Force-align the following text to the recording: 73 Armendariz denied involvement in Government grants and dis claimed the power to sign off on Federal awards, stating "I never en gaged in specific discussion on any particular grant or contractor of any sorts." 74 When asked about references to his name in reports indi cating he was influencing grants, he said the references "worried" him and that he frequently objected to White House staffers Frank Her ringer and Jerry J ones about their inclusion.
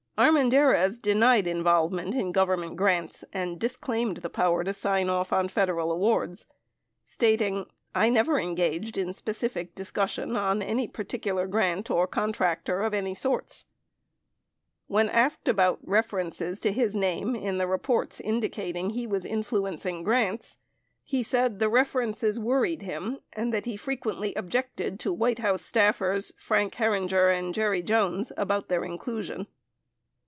73 0.17 0.51
Armendariz 0.59 1.01
denied 1.01 1.47
involvement 1.47 2.13
in 2.13 2.31
Government 2.31 2.75
grants 2.77 3.25
and 3.33 3.59
dis 3.59 3.75
claimed 3.75 4.17
the 4.17 4.29
power 4.29 4.63
to 4.63 4.71
sign 4.71 5.09
off 5.09 5.33
on 5.33 5.47
Federal 5.47 5.91
awards, 5.91 6.45
stating 7.01 7.65
"I 7.95 8.09
never 8.09 8.37
en 8.37 8.53
gaged 8.53 8.99
in 8.99 9.13
specific 9.13 9.73
discussion 9.73 10.35
on 10.37 10.61
any 10.61 10.87
particular 10.87 11.47
grant 11.47 11.89
or 11.89 12.05
contractor 12.05 12.83
of 12.83 12.93
any 12.93 13.15
sorts." 13.15 13.65
74 14.87 14.95
When 14.95 15.09
asked 15.09 15.47
about 15.47 15.79
references 15.81 16.59
to 16.59 16.71
his 16.71 16.95
name 16.95 17.35
in 17.35 17.57
reports 17.57 18.19
indi 18.19 18.49
cating 18.49 18.91
he 18.91 19.07
was 19.07 19.25
influencing 19.25 20.03
grants, 20.03 20.59
he 21.03 21.23
said 21.23 21.57
the 21.57 21.67
references 21.69 22.39
"worried" 22.39 22.83
him 22.83 23.17
and 23.33 23.51
that 23.51 23.65
he 23.65 23.75
frequently 23.75 24.35
objected 24.35 24.99
to 24.99 25.11
White 25.11 25.39
House 25.39 25.63
staffers 25.63 26.31
Frank 26.37 26.75
Her 26.75 26.91
ringer 26.91 27.29
and 27.31 27.55
Jerry 27.55 27.81
J 27.81 27.95
ones 27.95 28.31
about 28.37 28.67
their 28.67 28.83
inclusion. 28.83 29.47